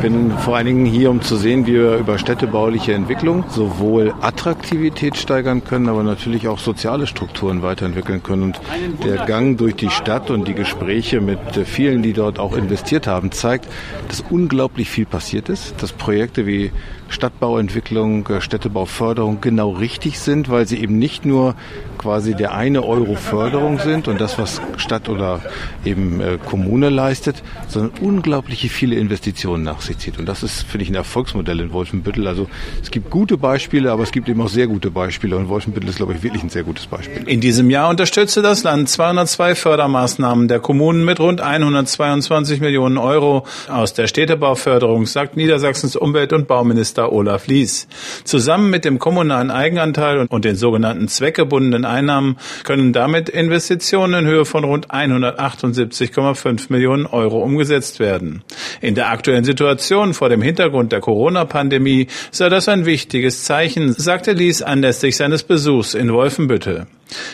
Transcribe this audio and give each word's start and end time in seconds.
bin 0.00 0.30
vor 0.38 0.56
allen 0.56 0.66
Dingen 0.66 0.86
hier, 0.86 1.10
um 1.10 1.20
zu 1.20 1.36
sehen, 1.36 1.66
wie 1.66 1.74
wir 1.74 1.96
über 1.96 2.18
städtebauliche 2.18 2.94
Entwicklung 2.94 3.44
sowohl 3.48 4.14
Attraktivität 4.20 5.16
steigern 5.16 5.62
können, 5.62 5.88
aber 5.88 6.02
natürlich 6.02 6.48
auch 6.48 6.58
soziale 6.58 7.06
Strukturen 7.06 7.62
weiterentwickeln 7.62 8.22
können. 8.22 8.42
Und 8.44 8.60
der 9.04 9.26
Gang 9.26 9.58
durch 9.58 9.76
die 9.76 9.90
Stadt 9.90 10.30
und 10.30 10.48
die 10.48 10.54
Gespräche 10.54 11.20
mit 11.20 11.38
vielen, 11.64 12.02
die 12.02 12.14
dort 12.14 12.38
auch 12.38 12.56
investiert 12.56 13.06
haben, 13.06 13.30
zeigt, 13.30 13.68
dass 14.08 14.24
unglaublich 14.30 14.88
viel 14.88 15.06
passiert 15.06 15.48
ist, 15.48 15.82
dass 15.82 15.92
Projekte 15.92 16.46
wie 16.46 16.72
Stadtbauentwicklung, 17.10 18.26
äh, 18.28 18.40
Städtebauförderung 18.40 19.40
genau 19.40 19.70
richtig 19.70 20.18
sind, 20.18 20.48
weil 20.48 20.66
sie 20.66 20.78
eben 20.78 20.98
nicht 20.98 21.26
nur 21.26 21.54
quasi 21.98 22.34
der 22.34 22.54
eine 22.54 22.84
Euro 22.84 23.16
Förderung 23.16 23.78
sind 23.78 24.08
und 24.08 24.20
das, 24.20 24.38
was 24.38 24.62
Stadt 24.76 25.08
oder 25.08 25.40
eben 25.84 26.20
äh, 26.20 26.38
Kommune 26.38 26.88
leistet, 26.88 27.42
sondern 27.68 27.92
unglaubliche 28.00 28.68
viele 28.68 28.96
Investitionen 28.96 29.64
nach 29.64 29.80
sich 29.82 29.89
zieht. 29.98 30.18
Und 30.18 30.26
das 30.26 30.42
ist, 30.42 30.62
finde 30.62 30.84
ich, 30.84 30.90
ein 30.90 30.94
Erfolgsmodell 30.94 31.60
in 31.60 31.72
Wolfenbüttel. 31.72 32.26
Also 32.26 32.48
es 32.82 32.90
gibt 32.90 33.10
gute 33.10 33.36
Beispiele, 33.36 33.90
aber 33.90 34.02
es 34.02 34.12
gibt 34.12 34.28
eben 34.28 34.40
auch 34.40 34.48
sehr 34.48 34.66
gute 34.66 34.90
Beispiele. 34.90 35.36
Und 35.36 35.48
Wolfenbüttel 35.48 35.88
ist, 35.88 35.96
glaube 35.96 36.14
ich, 36.14 36.22
wirklich 36.22 36.42
ein 36.42 36.50
sehr 36.50 36.64
gutes 36.64 36.86
Beispiel. 36.86 37.22
In 37.26 37.40
diesem 37.40 37.70
Jahr 37.70 37.88
unterstützte 37.88 38.42
das 38.42 38.62
Land 38.62 38.88
202 38.88 39.54
Fördermaßnahmen 39.54 40.48
der 40.48 40.60
Kommunen 40.60 41.04
mit 41.04 41.20
rund 41.20 41.40
122 41.40 42.60
Millionen 42.60 42.98
Euro 42.98 43.46
aus 43.68 43.94
der 43.94 44.06
Städtebauförderung, 44.06 45.06
sagt 45.06 45.36
Niedersachsens 45.36 45.96
Umwelt- 45.96 46.32
und 46.32 46.46
Bauminister 46.46 46.80
Minister 46.80 47.12
Olaf 47.12 47.46
Lies. 47.46 47.86
Zusammen 48.24 48.70
mit 48.70 48.84
dem 48.84 48.98
kommunalen 48.98 49.50
Eigenanteil 49.50 50.26
und 50.28 50.44
den 50.44 50.56
sogenannten 50.56 51.08
zweckgebundenen 51.08 51.84
Einnahmen 51.84 52.38
können 52.64 52.92
damit 52.92 53.28
Investitionen 53.28 54.24
in 54.24 54.30
Höhe 54.30 54.44
von 54.44 54.64
rund 54.64 54.90
178,5 54.90 56.66
Millionen 56.70 57.06
Euro 57.06 57.42
umgesetzt 57.42 58.00
werden. 58.00 58.42
In 58.80 58.94
der 58.94 59.10
aktuellen 59.10 59.44
Situation 59.44 59.78
vor 60.14 60.28
dem 60.28 60.42
Hintergrund 60.42 60.92
der 60.92 61.00
Corona-Pandemie 61.00 62.08
sei 62.30 62.48
das 62.48 62.68
ein 62.68 62.86
wichtiges 62.86 63.44
Zeichen, 63.44 63.92
sagte 63.92 64.32
Lies 64.32 64.62
anlässlich 64.62 65.16
seines 65.16 65.42
Besuchs 65.42 65.94
in 65.94 66.12
Wolfenbüttel. 66.12 66.86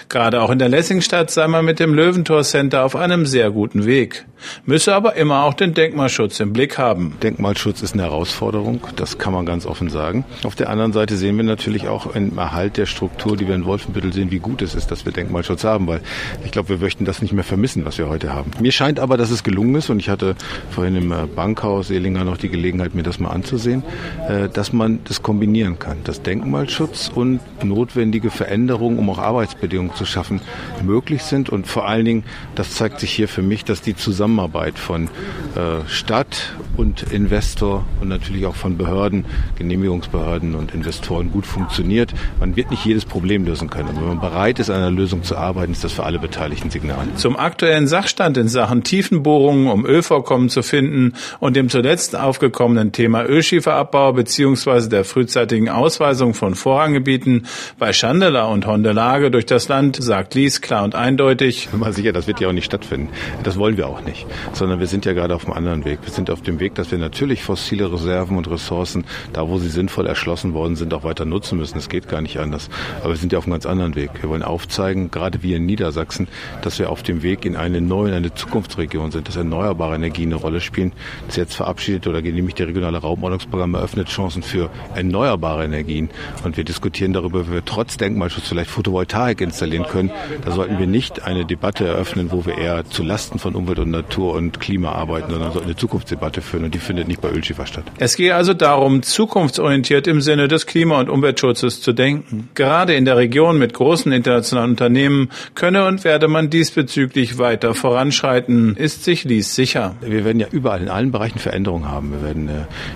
Gerade 0.08 0.40
auch 0.40 0.50
in 0.50 0.58
der 0.58 0.68
Lessingstadt 0.68 1.30
sei 1.30 1.46
man 1.48 1.64
mit 1.64 1.80
dem 1.80 1.94
Löwentor 1.94 2.42
Center 2.42 2.84
auf 2.84 2.96
einem 2.96 3.26
sehr 3.26 3.50
guten 3.50 3.84
Weg, 3.84 4.26
müsse 4.64 4.94
aber 4.94 5.16
immer 5.16 5.44
auch 5.44 5.54
den 5.54 5.74
Denkmalschutz 5.74 6.40
im 6.40 6.52
Blick 6.52 6.78
haben. 6.78 7.16
Denkmalschutz 7.22 7.82
ist 7.82 7.94
eine 7.94 8.04
Herausforderung, 8.04 8.80
das 8.96 9.18
kann 9.18 9.32
man 9.32 9.44
ganz 9.46 9.66
offen 9.66 9.90
sagen. 9.90 10.24
Auf 10.44 10.54
der 10.54 10.70
anderen 10.70 10.92
Seite 10.92 11.16
sehen 11.16 11.36
wir 11.36 11.44
natürlich 11.44 11.88
auch 11.88 12.14
im 12.14 12.38
Erhalt 12.38 12.76
der 12.76 12.86
Struktur, 12.86 13.36
die 13.36 13.46
wir 13.48 13.54
in 13.54 13.64
Wolfenbüttel 13.64 14.12
sehen, 14.12 14.30
wie 14.30 14.38
gut 14.38 14.62
es 14.62 14.74
ist, 14.74 14.90
dass 14.90 15.04
wir 15.04 15.12
Denkmalschutz 15.12 15.64
haben, 15.64 15.86
weil 15.86 16.00
ich 16.44 16.52
glaube, 16.52 16.68
wir 16.68 16.78
möchten 16.78 17.04
das 17.04 17.20
nicht 17.20 17.32
mehr 17.32 17.44
vermissen, 17.44 17.84
was 17.84 17.98
wir 17.98 18.08
heute 18.08 18.32
haben. 18.32 18.52
Mir 18.60 18.72
scheint 18.72 19.00
aber, 19.00 19.16
dass 19.16 19.30
es 19.30 19.42
gelungen 19.42 19.74
ist 19.74 19.90
und 19.90 19.98
ich 19.98 20.08
hatte 20.08 20.36
vorhin 20.70 20.96
im 20.96 21.12
äh, 21.12 21.26
Bankhaus 21.26 21.90
Elinger 21.90 22.24
noch 22.24 22.36
die 22.36 22.48
Gelegenheit, 22.48 22.94
mir 22.94 23.02
das 23.02 23.18
mal 23.18 23.30
anzusehen, 23.30 23.82
äh, 24.28 24.48
dass 24.48 24.72
man 24.72 25.00
das 25.04 25.22
kombinieren 25.22 25.78
kann, 25.78 25.98
dass 26.04 26.22
Denkmalschutz 26.22 27.10
und 27.14 27.40
notwendige 27.62 28.30
Veränderungen, 28.30 28.98
um 28.98 29.10
auch 29.10 29.18
Arbeitsplätze 29.18 29.65
Rahmenbedingungen 29.66 29.94
zu 29.94 30.04
schaffen, 30.04 30.40
möglich 30.84 31.22
sind. 31.22 31.50
Und 31.50 31.66
vor 31.66 31.88
allen 31.88 32.04
Dingen, 32.04 32.24
das 32.54 32.74
zeigt 32.74 33.00
sich 33.00 33.10
hier 33.10 33.28
für 33.28 33.42
mich, 33.42 33.64
dass 33.64 33.82
die 33.82 33.96
Zusammenarbeit 33.96 34.78
von 34.78 35.04
äh, 35.04 35.88
Stadt 35.88 36.54
und 36.76 37.02
Investor 37.12 37.84
und 38.00 38.08
natürlich 38.08 38.46
auch 38.46 38.54
von 38.54 38.76
Behörden, 38.76 39.24
Genehmigungsbehörden 39.56 40.54
und 40.54 40.74
Investoren 40.74 41.30
gut 41.30 41.46
funktioniert. 41.46 42.12
Man 42.38 42.56
wird 42.56 42.70
nicht 42.70 42.84
jedes 42.84 43.04
Problem 43.04 43.44
lösen 43.44 43.70
können. 43.70 43.88
Und 43.88 43.96
wenn 43.96 44.08
man 44.08 44.20
bereit 44.20 44.58
ist, 44.58 44.70
an 44.70 44.76
einer 44.76 44.90
Lösung 44.90 45.22
zu 45.22 45.36
arbeiten, 45.36 45.72
ist 45.72 45.84
das 45.84 45.92
für 45.92 46.04
alle 46.04 46.18
Beteiligten 46.18 46.70
Signal. 46.70 47.06
Zum 47.16 47.36
aktuellen 47.36 47.86
Sachstand 47.86 48.36
in 48.36 48.48
Sachen 48.48 48.82
Tiefenbohrungen, 48.82 49.68
um 49.68 49.86
Ölvorkommen 49.86 50.48
zu 50.48 50.62
finden 50.62 51.14
und 51.40 51.56
dem 51.56 51.68
zuletzt 51.68 52.16
aufgekommenen 52.16 52.92
Thema 52.92 53.24
Ölschieferabbau 53.24 54.12
bzw. 54.12 54.88
der 54.88 55.04
frühzeitigen 55.04 55.68
Ausweisung 55.68 56.34
von 56.34 56.54
Vorranggebieten 56.54 57.46
bei 57.78 57.92
Schandeler 57.92 58.48
und 58.48 58.66
Hondelage 58.66 59.30
durch 59.30 59.46
das 59.46 59.55
das 59.56 59.68
Land, 59.68 59.96
sagt 59.96 60.34
Lies 60.34 60.60
klar 60.60 60.84
und 60.84 60.94
eindeutig. 60.94 61.70
Mal 61.72 61.94
sicher, 61.94 62.12
das 62.12 62.26
wird 62.26 62.40
ja 62.40 62.48
auch 62.48 62.52
nicht 62.52 62.66
stattfinden. 62.66 63.08
Das 63.42 63.58
wollen 63.58 63.78
wir 63.78 63.86
auch 63.86 64.02
nicht. 64.02 64.26
Sondern 64.52 64.80
wir 64.80 64.86
sind 64.86 65.06
ja 65.06 65.14
gerade 65.14 65.34
auf 65.34 65.46
einem 65.46 65.56
anderen 65.56 65.86
Weg. 65.86 66.00
Wir 66.02 66.12
sind 66.12 66.30
auf 66.30 66.42
dem 66.42 66.60
Weg, 66.60 66.74
dass 66.74 66.90
wir 66.90 66.98
natürlich 66.98 67.42
fossile 67.42 67.90
Reserven 67.90 68.36
und 68.36 68.50
Ressourcen, 68.50 69.06
da 69.32 69.48
wo 69.48 69.56
sie 69.56 69.70
sinnvoll 69.70 70.06
erschlossen 70.06 70.52
worden 70.52 70.76
sind, 70.76 70.92
auch 70.92 71.04
weiter 71.04 71.24
nutzen 71.24 71.56
müssen. 71.56 71.78
Es 71.78 71.88
geht 71.88 72.06
gar 72.06 72.20
nicht 72.20 72.38
anders. 72.38 72.68
Aber 73.00 73.14
wir 73.14 73.16
sind 73.16 73.32
ja 73.32 73.38
auf 73.38 73.46
einem 73.46 73.52
ganz 73.52 73.64
anderen 73.64 73.94
Weg. 73.94 74.10
Wir 74.20 74.28
wollen 74.28 74.42
aufzeigen, 74.42 75.10
gerade 75.10 75.42
wir 75.42 75.56
in 75.56 75.64
Niedersachsen, 75.64 76.28
dass 76.60 76.78
wir 76.78 76.90
auf 76.90 77.02
dem 77.02 77.22
Weg 77.22 77.46
in 77.46 77.56
eine 77.56 77.80
neue, 77.80 78.08
in 78.08 78.14
eine 78.14 78.34
Zukunftsregion 78.34 79.10
sind, 79.10 79.26
dass 79.26 79.36
erneuerbare 79.36 79.94
Energien 79.94 80.34
eine 80.34 80.42
Rolle 80.42 80.60
spielen. 80.60 80.92
Das 81.28 81.36
jetzt 81.36 81.54
verabschiedet 81.54 82.06
oder 82.06 82.20
genehmigt 82.20 82.58
der 82.58 82.68
regionale 82.68 82.98
Raumordnungsprogramm 82.98 83.72
eröffnet 83.72 84.08
Chancen 84.08 84.42
für 84.42 84.68
erneuerbare 84.94 85.64
Energien. 85.64 86.10
Und 86.44 86.58
wir 86.58 86.64
diskutieren 86.64 87.14
darüber, 87.14 87.48
wie 87.48 87.52
wir 87.52 87.64
trotz 87.64 87.96
Denkmalschutz 87.96 88.48
vielleicht 88.48 88.68
Photovoltaik 88.68 89.35
installieren 89.40 89.86
können. 89.86 90.10
Da 90.44 90.50
sollten 90.52 90.78
wir 90.78 90.86
nicht 90.86 91.24
eine 91.24 91.44
Debatte 91.44 91.86
eröffnen, 91.86 92.30
wo 92.32 92.46
wir 92.46 92.58
eher 92.58 92.84
zu 92.84 93.02
Lasten 93.02 93.38
von 93.38 93.54
Umwelt 93.54 93.78
und 93.78 93.90
Natur 93.90 94.34
und 94.34 94.60
Klima 94.60 94.92
arbeiten, 94.92 95.30
sondern 95.30 95.52
sollten 95.52 95.68
eine 95.68 95.76
Zukunftsdebatte 95.76 96.40
führen 96.40 96.64
und 96.64 96.74
die 96.74 96.78
findet 96.78 97.08
nicht 97.08 97.20
bei 97.20 97.30
Ölschiefer 97.30 97.66
statt. 97.66 97.84
Es 97.98 98.16
gehe 98.16 98.34
also 98.34 98.54
darum, 98.54 99.02
zukunftsorientiert 99.02 100.06
im 100.06 100.20
Sinne 100.20 100.48
des 100.48 100.66
Klima- 100.66 101.00
und 101.00 101.08
Umweltschutzes 101.08 101.80
zu 101.80 101.92
denken. 101.92 102.48
Gerade 102.54 102.94
in 102.94 103.04
der 103.04 103.16
Region 103.16 103.58
mit 103.58 103.74
großen 103.74 104.12
internationalen 104.12 104.70
Unternehmen 104.70 105.30
könne 105.54 105.86
und 105.86 106.04
werde 106.04 106.28
man 106.28 106.50
diesbezüglich 106.50 107.38
weiter 107.38 107.74
voranschreiten, 107.74 108.76
ist 108.76 109.04
sich 109.04 109.24
Lies 109.24 109.54
sicher. 109.54 109.96
Wir 110.00 110.24
werden 110.24 110.40
ja 110.40 110.46
überall 110.50 110.82
in 110.82 110.88
allen 110.88 111.10
Bereichen 111.10 111.38
Veränderungen 111.38 111.88
haben. 111.88 112.12
Wir 112.12 112.22
werden 112.22 112.48
äh, 112.48 112.52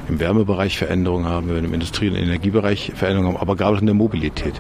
im 0.09 0.21
Wärmebereich 0.21 0.79
Veränderungen 0.79 1.27
haben, 1.27 1.49
wir 1.49 1.55
werden 1.55 1.67
im 1.67 1.75
Industrie- 1.75 2.09
und 2.09 2.17
Energiebereich 2.17 2.93
Veränderungen 2.95 3.35
haben, 3.35 3.41
aber 3.41 3.57
gerade 3.57 3.77
auch 3.77 3.81
in 3.81 3.87
der 3.87 3.95
Mobilität. 3.95 4.55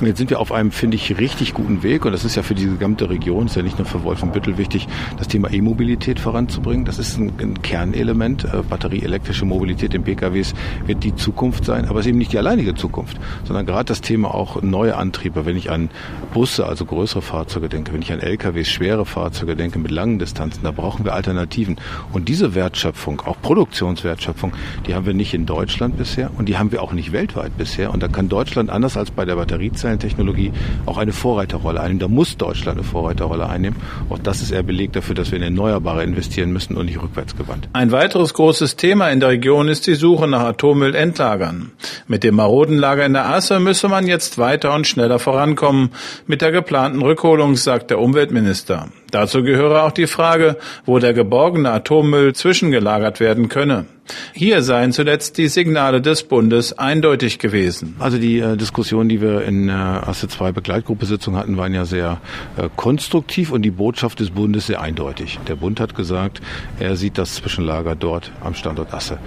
Und 0.00 0.06
jetzt 0.06 0.18
sind 0.18 0.30
wir 0.30 0.40
auf 0.40 0.52
einem, 0.52 0.70
finde 0.70 0.96
ich, 0.96 1.13
richtig 1.18 1.54
guten 1.54 1.82
Weg 1.82 2.04
und 2.04 2.12
das 2.12 2.24
ist 2.24 2.34
ja 2.36 2.42
für 2.42 2.54
die 2.54 2.66
gesamte 2.66 3.08
Region, 3.08 3.46
ist 3.46 3.56
ja 3.56 3.62
nicht 3.62 3.78
nur 3.78 3.86
für 3.86 4.02
Wolfenbüttel 4.02 4.58
wichtig, 4.58 4.88
das 5.16 5.28
Thema 5.28 5.52
E-Mobilität 5.52 6.20
voranzubringen. 6.20 6.84
Das 6.84 6.98
ist 6.98 7.18
ein, 7.18 7.32
ein 7.40 7.62
Kernelement. 7.62 8.44
Äh, 8.44 8.62
batterieelektrische 8.68 9.44
Mobilität 9.44 9.94
in 9.94 10.04
PKWs 10.04 10.54
wird 10.86 11.04
die 11.04 11.14
Zukunft 11.14 11.64
sein, 11.64 11.86
aber 11.86 12.00
es 12.00 12.06
ist 12.06 12.10
eben 12.10 12.18
nicht 12.18 12.32
die 12.32 12.38
alleinige 12.38 12.74
Zukunft, 12.74 13.18
sondern 13.44 13.66
gerade 13.66 13.84
das 13.84 14.00
Thema 14.00 14.34
auch 14.34 14.62
neue 14.62 14.96
Antriebe. 14.96 15.46
Wenn 15.46 15.56
ich 15.56 15.70
an 15.70 15.90
Busse, 16.32 16.66
also 16.66 16.84
größere 16.84 17.22
Fahrzeuge 17.22 17.68
denke, 17.68 17.92
wenn 17.92 18.02
ich 18.02 18.12
an 18.12 18.20
LKWs, 18.20 18.68
schwere 18.68 19.06
Fahrzeuge 19.06 19.56
denke 19.56 19.78
mit 19.78 19.90
langen 19.90 20.18
Distanzen, 20.18 20.62
da 20.62 20.70
brauchen 20.70 21.04
wir 21.04 21.14
Alternativen. 21.14 21.76
Und 22.12 22.28
diese 22.28 22.54
Wertschöpfung, 22.54 23.20
auch 23.22 23.40
Produktionswertschöpfung, 23.40 24.52
die 24.86 24.94
haben 24.94 25.06
wir 25.06 25.14
nicht 25.14 25.34
in 25.34 25.46
Deutschland 25.46 25.96
bisher 25.96 26.30
und 26.36 26.48
die 26.48 26.58
haben 26.58 26.72
wir 26.72 26.82
auch 26.82 26.92
nicht 26.92 27.12
weltweit 27.12 27.56
bisher. 27.56 27.92
Und 27.92 28.02
da 28.02 28.08
kann 28.08 28.28
Deutschland 28.28 28.70
anders 28.70 28.96
als 28.96 29.10
bei 29.10 29.24
der 29.24 29.36
Batteriezellentechnologie 29.36 30.52
auch 30.86 30.98
eine 31.04 31.12
Vorreiterrolle 31.12 31.80
einnehmen. 31.80 32.00
Da 32.00 32.08
muss 32.08 32.36
Deutschland 32.36 32.78
eine 32.78 32.86
Vorreiterrolle 32.86 33.48
einnehmen. 33.48 33.78
Auch 34.10 34.18
das 34.18 34.42
ist 34.42 34.50
eher 34.50 34.62
Beleg 34.62 34.92
dafür, 34.92 35.14
dass 35.14 35.30
wir 35.30 35.38
in 35.38 35.44
Erneuerbare 35.44 36.02
investieren 36.02 36.52
müssen 36.52 36.76
und 36.76 36.86
nicht 36.86 37.00
rückwärtsgewandt. 37.00 37.68
Ein 37.72 37.92
weiteres 37.92 38.34
großes 38.34 38.76
Thema 38.76 39.08
in 39.10 39.20
der 39.20 39.30
Region 39.30 39.68
ist 39.68 39.86
die 39.86 39.94
Suche 39.94 40.26
nach 40.26 40.42
Atommüllendlagern. 40.42 41.72
Mit 42.08 42.24
dem 42.24 42.36
maroden 42.36 42.78
Lager 42.78 43.06
in 43.06 43.12
der 43.12 43.28
Asse 43.28 43.60
müsse 43.60 43.88
man 43.88 44.06
jetzt 44.06 44.38
weiter 44.38 44.74
und 44.74 44.86
schneller 44.86 45.18
vorankommen 45.18 45.90
mit 46.26 46.42
der 46.42 46.52
geplanten 46.52 47.02
Rückholung, 47.02 47.56
sagt 47.56 47.90
der 47.90 48.00
Umweltminister. 48.00 48.88
Dazu 49.14 49.44
gehöre 49.44 49.84
auch 49.84 49.92
die 49.92 50.08
Frage, 50.08 50.56
wo 50.86 50.98
der 50.98 51.14
geborgene 51.14 51.70
Atommüll 51.70 52.34
zwischengelagert 52.34 53.20
werden 53.20 53.48
könne. 53.48 53.86
Hier 54.34 54.62
seien 54.62 54.92
zuletzt 54.92 55.38
die 55.38 55.48
Signale 55.48 56.02
des 56.02 56.24
Bundes 56.24 56.76
eindeutig 56.78 57.38
gewesen. 57.38 57.96
Also 57.98 58.18
die 58.18 58.38
äh, 58.38 58.56
Diskussion, 58.56 59.08
die 59.08 59.22
wir 59.22 59.44
in 59.44 59.68
äh, 59.68 59.72
Asse 59.72 60.28
2 60.28 60.52
Begleitgruppesitzung 60.52 61.36
hatten, 61.36 61.56
waren 61.56 61.72
ja 61.72 61.86
sehr 61.86 62.20
äh, 62.56 62.68
konstruktiv 62.76 63.50
und 63.50 63.62
die 63.62 63.70
Botschaft 63.70 64.20
des 64.20 64.30
Bundes 64.30 64.66
sehr 64.66 64.82
eindeutig. 64.82 65.38
Der 65.48 65.56
Bund 65.56 65.80
hat 65.80 65.94
gesagt, 65.94 66.42
er 66.78 66.96
sieht 66.96 67.16
das 67.16 67.36
Zwischenlager 67.36 67.94
dort 67.94 68.30
am 68.42 68.54
Standort 68.54 68.92
Asse. 68.92 69.18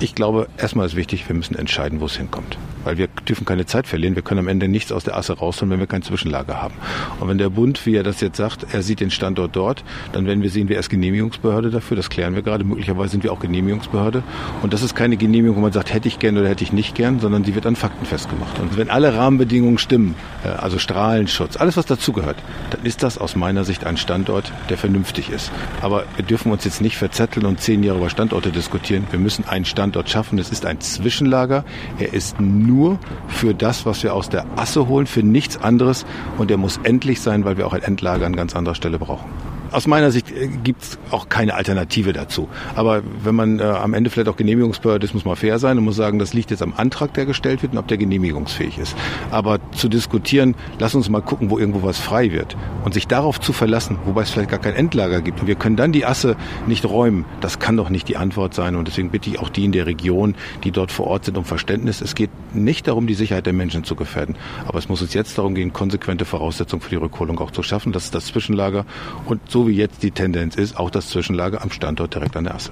Ich 0.00 0.14
glaube, 0.14 0.48
erstmal 0.58 0.86
ist 0.86 0.96
wichtig, 0.96 1.26
wir 1.26 1.34
müssen 1.34 1.54
entscheiden, 1.54 2.00
wo 2.00 2.06
es 2.06 2.16
hinkommt. 2.16 2.58
Weil 2.84 2.98
wir 2.98 3.08
dürfen 3.28 3.46
keine 3.46 3.66
Zeit 3.66 3.86
verlieren. 3.86 4.14
Wir 4.14 4.22
können 4.22 4.40
am 4.40 4.48
Ende 4.48 4.68
nichts 4.68 4.92
aus 4.92 5.04
der 5.04 5.16
Asse 5.16 5.38
rausholen, 5.38 5.70
wenn 5.70 5.80
wir 5.80 5.86
kein 5.86 6.02
Zwischenlager 6.02 6.60
haben. 6.60 6.74
Und 7.20 7.28
wenn 7.28 7.38
der 7.38 7.50
Bund, 7.50 7.86
wie 7.86 7.96
er 7.96 8.02
das 8.02 8.20
jetzt 8.20 8.36
sagt, 8.36 8.66
er 8.72 8.82
sieht 8.82 9.00
den 9.00 9.10
Standort 9.10 9.27
dort, 9.34 9.84
dann 10.12 10.26
werden 10.26 10.42
wir 10.42 10.50
sehen, 10.50 10.68
wer 10.68 10.78
ist 10.78 10.88
Genehmigungsbehörde 10.88 11.70
dafür. 11.70 11.96
Das 11.96 12.10
klären 12.10 12.34
wir 12.34 12.42
gerade. 12.42 12.64
Möglicherweise 12.64 13.12
sind 13.12 13.24
wir 13.24 13.32
auch 13.32 13.40
Genehmigungsbehörde. 13.40 13.98
Behörde. 13.98 14.22
Und 14.62 14.72
das 14.72 14.82
ist 14.82 14.94
keine 14.94 15.16
Genehmigung, 15.16 15.56
wo 15.56 15.60
man 15.60 15.72
sagt, 15.72 15.92
hätte 15.92 16.08
ich 16.08 16.18
gern 16.18 16.36
oder 16.36 16.48
hätte 16.48 16.62
ich 16.62 16.72
nicht 16.72 16.94
gern, 16.94 17.20
sondern 17.20 17.42
die 17.42 17.54
wird 17.54 17.66
an 17.66 17.76
Fakten 17.76 18.06
festgemacht. 18.06 18.58
Und 18.58 18.76
wenn 18.76 18.90
alle 18.90 19.14
Rahmenbedingungen 19.14 19.78
stimmen, 19.78 20.14
äh, 20.44 20.48
also 20.48 20.78
Strahlenschutz, 20.78 21.56
alles 21.56 21.76
was 21.76 21.86
dazugehört, 21.86 22.36
dann 22.70 22.84
ist 22.84 23.02
das 23.02 23.18
aus 23.18 23.36
meiner 23.36 23.64
Sicht 23.64 23.84
ein 23.84 23.96
Standort, 23.96 24.52
der 24.68 24.78
vernünftig 24.78 25.30
ist. 25.30 25.50
Aber 25.82 26.04
wir 26.16 26.24
dürfen 26.24 26.52
uns 26.52 26.64
jetzt 26.64 26.80
nicht 26.80 26.96
verzetteln 26.96 27.46
und 27.46 27.60
zehn 27.60 27.82
Jahre 27.82 27.98
über 27.98 28.10
Standorte 28.10 28.50
diskutieren. 28.50 29.06
Wir 29.10 29.18
müssen 29.18 29.46
einen 29.48 29.64
Standort 29.64 30.08
schaffen. 30.08 30.38
Es 30.38 30.50
ist 30.50 30.64
ein 30.64 30.80
Zwischenlager. 30.80 31.64
Er 31.98 32.12
ist 32.12 32.40
nur 32.40 32.98
für 33.26 33.54
das, 33.54 33.86
was 33.86 34.02
wir 34.02 34.14
aus 34.14 34.28
der 34.28 34.46
Asse 34.56 34.86
holen, 34.86 35.06
für 35.06 35.22
nichts 35.22 35.56
anderes. 35.56 36.06
Und 36.38 36.50
er 36.50 36.56
muss 36.56 36.78
endlich 36.84 37.20
sein, 37.20 37.44
weil 37.44 37.56
wir 37.56 37.66
auch 37.66 37.72
ein 37.72 37.82
Endlager 37.82 38.26
an 38.26 38.36
ganz 38.36 38.54
anderer 38.54 38.74
Stelle 38.74 38.98
brauchen. 38.98 39.07
gebrochen. 39.08 39.47
Aus 39.72 39.86
meiner 39.86 40.10
Sicht 40.10 40.30
äh, 40.30 40.48
gibt 40.48 40.82
es 40.82 40.98
auch 41.10 41.28
keine 41.28 41.54
Alternative 41.54 42.12
dazu. 42.12 42.48
Aber 42.74 43.02
wenn 43.22 43.34
man 43.34 43.58
äh, 43.58 43.62
am 43.62 43.94
Ende 43.94 44.10
vielleicht 44.10 44.28
auch 44.28 44.36
Genehmigungsbehörde 44.36 45.04
ist, 45.04 45.14
muss 45.14 45.24
man 45.24 45.36
fair 45.36 45.58
sein 45.58 45.78
und 45.78 45.84
muss 45.84 45.96
sagen, 45.96 46.18
das 46.18 46.34
liegt 46.34 46.50
jetzt 46.50 46.62
am 46.62 46.74
Antrag, 46.76 47.14
der 47.14 47.26
gestellt 47.26 47.62
wird 47.62 47.72
und 47.72 47.78
ob 47.78 47.88
der 47.88 47.98
genehmigungsfähig 47.98 48.78
ist. 48.78 48.96
Aber 49.30 49.58
zu 49.72 49.88
diskutieren, 49.88 50.54
lass 50.78 50.94
uns 50.94 51.08
mal 51.08 51.20
gucken, 51.20 51.50
wo 51.50 51.58
irgendwo 51.58 51.82
was 51.82 51.98
frei 51.98 52.32
wird 52.32 52.56
und 52.84 52.94
sich 52.94 53.06
darauf 53.06 53.40
zu 53.40 53.52
verlassen, 53.52 53.98
wobei 54.04 54.22
es 54.22 54.30
vielleicht 54.30 54.50
gar 54.50 54.58
kein 54.58 54.74
Endlager 54.74 55.20
gibt 55.20 55.40
und 55.40 55.46
wir 55.46 55.54
können 55.54 55.76
dann 55.76 55.92
die 55.92 56.04
Asse 56.04 56.36
nicht 56.66 56.84
räumen, 56.84 57.24
das 57.40 57.58
kann 57.58 57.76
doch 57.76 57.90
nicht 57.90 58.08
die 58.08 58.16
Antwort 58.16 58.54
sein. 58.54 58.76
Und 58.76 58.88
deswegen 58.88 59.10
bitte 59.10 59.30
ich 59.30 59.38
auch 59.38 59.48
die 59.48 59.64
in 59.64 59.72
der 59.72 59.86
Region, 59.86 60.34
die 60.64 60.70
dort 60.70 60.92
vor 60.92 61.06
Ort 61.06 61.24
sind, 61.24 61.36
um 61.38 61.44
Verständnis. 61.44 62.00
Es 62.00 62.14
geht 62.14 62.30
nicht 62.54 62.88
darum, 62.88 63.06
die 63.06 63.14
Sicherheit 63.14 63.46
der 63.46 63.52
Menschen 63.52 63.84
zu 63.84 63.94
gefährden. 63.94 64.36
Aber 64.66 64.78
es 64.78 64.88
muss 64.88 65.02
uns 65.02 65.14
jetzt 65.14 65.38
darum 65.38 65.54
gehen, 65.54 65.72
konsequente 65.72 66.24
Voraussetzungen 66.24 66.80
für 66.80 66.90
die 66.90 66.96
Rückholung 66.96 67.38
auch 67.40 67.50
zu 67.50 67.62
schaffen. 67.62 67.92
Das 67.92 68.04
ist 68.04 68.14
das 68.14 68.26
Zwischenlager 68.26 68.84
und 69.26 69.40
so 69.58 69.66
wie 69.66 69.72
jetzt 69.72 70.04
die 70.04 70.12
Tendenz 70.12 70.54
ist, 70.54 70.76
auch 70.76 70.88
das 70.88 71.08
Zwischenlager 71.08 71.62
am 71.62 71.72
Standort 71.72 72.14
direkt 72.14 72.36
an 72.36 72.44
der 72.44 72.54
Asse. 72.54 72.70